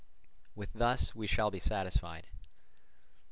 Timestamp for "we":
1.13-1.27